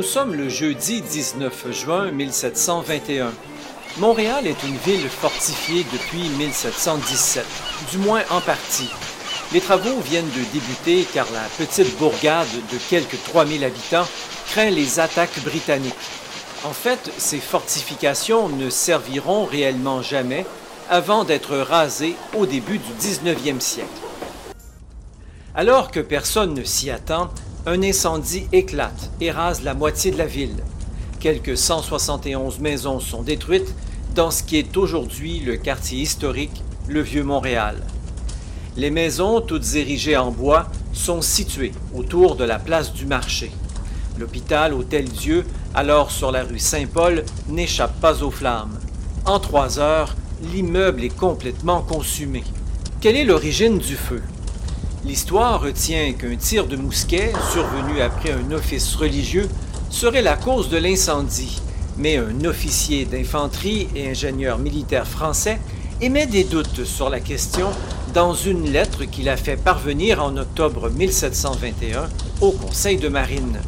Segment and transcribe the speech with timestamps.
[0.00, 3.32] Nous sommes le jeudi 19 juin 1721.
[3.98, 7.44] Montréal est une ville fortifiée depuis 1717,
[7.90, 8.88] du moins en partie.
[9.52, 14.08] Les travaux viennent de débuter car la petite bourgade de quelques 3000 habitants
[14.46, 15.92] craint les attaques britanniques.
[16.64, 20.46] En fait, ces fortifications ne serviront réellement jamais
[20.88, 23.90] avant d'être rasées au début du 19e siècle.
[25.54, 27.28] Alors que personne ne s'y attend,
[27.66, 30.56] un incendie éclate et rase la moitié de la ville.
[31.18, 33.74] Quelques 171 maisons sont détruites
[34.14, 37.76] dans ce qui est aujourd'hui le quartier historique, le Vieux Montréal.
[38.76, 43.50] Les maisons, toutes érigées en bois, sont situées autour de la place du marché.
[44.18, 48.78] L'hôpital Hôtel-Dieu, alors sur la rue Saint-Paul, n'échappe pas aux flammes.
[49.26, 50.16] En trois heures,
[50.52, 52.42] l'immeuble est complètement consumé.
[53.00, 54.22] Quelle est l'origine du feu?
[55.06, 59.48] L'histoire retient qu'un tir de mousquet, survenu après un office religieux,
[59.88, 61.62] serait la cause de l'incendie,
[61.96, 65.58] mais un officier d'infanterie et ingénieur militaire français
[66.02, 67.70] émet des doutes sur la question
[68.12, 72.08] dans une lettre qu'il a fait parvenir en octobre 1721
[72.42, 73.58] au Conseil de marine.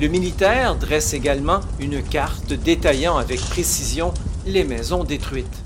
[0.00, 4.14] Le militaire dresse également une carte détaillant avec précision
[4.46, 5.65] les maisons détruites.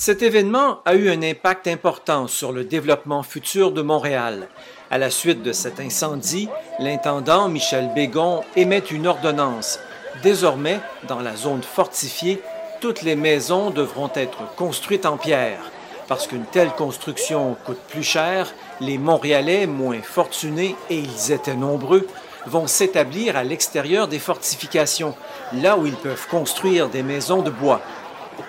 [0.00, 4.46] Cet événement a eu un impact important sur le développement futur de Montréal.
[4.92, 9.80] À la suite de cet incendie, l'intendant Michel Bégon émet une ordonnance.
[10.22, 12.40] Désormais, dans la zone fortifiée,
[12.80, 15.58] toutes les maisons devront être construites en pierre.
[16.06, 22.06] Parce qu'une telle construction coûte plus cher, les Montréalais, moins fortunés, et ils étaient nombreux,
[22.46, 25.16] vont s'établir à l'extérieur des fortifications,
[25.54, 27.82] là où ils peuvent construire des maisons de bois.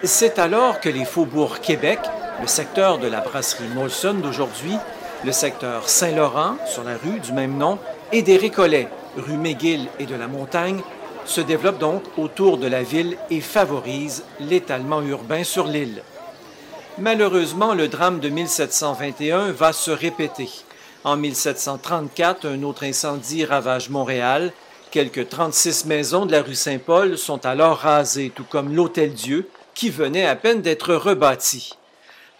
[0.03, 1.99] C'est alors que les faubourgs Québec,
[2.41, 4.75] le secteur de la brasserie Molson d'aujourd'hui,
[5.25, 7.79] le secteur Saint-Laurent, sur la rue du même nom,
[8.11, 8.87] et des Récollets,
[9.17, 10.81] rue McGill et de la Montagne,
[11.25, 16.01] se développent donc autour de la ville et favorisent l'étalement urbain sur l'île.
[16.97, 20.49] Malheureusement, le drame de 1721 va se répéter.
[21.03, 24.51] En 1734, un autre incendie ravage Montréal.
[24.91, 29.47] Quelques 36 maisons de la rue Saint-Paul sont alors rasées, tout comme l'Hôtel-Dieu,
[29.79, 31.71] qui venait à peine d'être rebâti.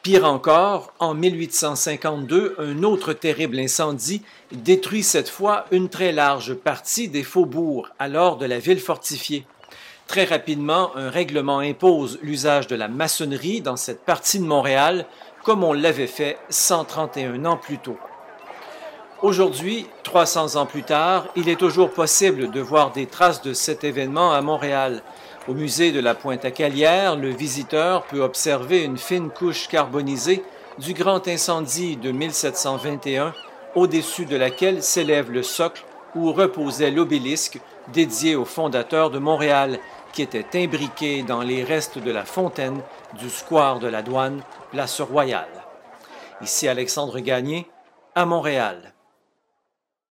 [0.03, 7.07] Pire encore, en 1852, un autre terrible incendie détruit cette fois une très large partie
[7.07, 9.45] des faubourgs, alors de la ville fortifiée.
[10.05, 15.05] Très rapidement, un règlement impose l'usage de la maçonnerie dans cette partie de Montréal,
[15.45, 17.97] comme on l'avait fait 131 ans plus tôt.
[19.21, 23.85] Aujourd'hui, 300 ans plus tard, il est toujours possible de voir des traces de cet
[23.85, 25.03] événement à Montréal,
[25.47, 30.43] au musée de la Pointe-à-Calière, le visiteur peut observer une fine couche carbonisée
[30.77, 33.33] du grand incendie de 1721,
[33.75, 35.83] au-dessus de laquelle s'élève le socle
[36.15, 37.59] où reposait l'obélisque
[37.93, 39.79] dédié au fondateur de Montréal,
[40.13, 42.81] qui était imbriqué dans les restes de la fontaine
[43.19, 44.41] du square de la douane,
[44.71, 45.47] place Royale.
[46.41, 47.67] Ici Alexandre Gagné,
[48.15, 48.93] à Montréal.